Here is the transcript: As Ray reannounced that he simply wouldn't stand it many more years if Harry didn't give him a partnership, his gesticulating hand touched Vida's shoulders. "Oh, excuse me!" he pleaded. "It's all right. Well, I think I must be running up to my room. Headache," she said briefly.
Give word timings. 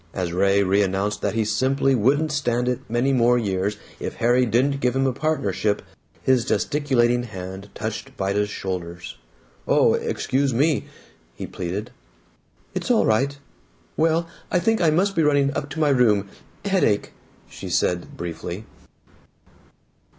As 0.15 0.33
Ray 0.33 0.61
reannounced 0.61 1.19
that 1.21 1.35
he 1.35 1.45
simply 1.45 1.93
wouldn't 1.93 2.31
stand 2.31 2.67
it 2.67 2.79
many 2.89 3.13
more 3.13 3.37
years 3.37 3.77
if 3.99 4.15
Harry 4.15 4.47
didn't 4.47 4.79
give 4.79 4.95
him 4.95 5.05
a 5.05 5.13
partnership, 5.13 5.83
his 6.23 6.43
gesticulating 6.43 7.21
hand 7.21 7.69
touched 7.75 8.09
Vida's 8.17 8.49
shoulders. 8.49 9.17
"Oh, 9.67 9.93
excuse 9.93 10.55
me!" 10.55 10.85
he 11.35 11.45
pleaded. 11.45 11.91
"It's 12.73 12.89
all 12.89 13.05
right. 13.05 13.37
Well, 13.95 14.27
I 14.49 14.57
think 14.57 14.81
I 14.81 14.89
must 14.89 15.15
be 15.15 15.21
running 15.21 15.55
up 15.55 15.69
to 15.69 15.79
my 15.79 15.89
room. 15.89 16.27
Headache," 16.65 17.13
she 17.47 17.69
said 17.69 18.17
briefly. 18.17 18.65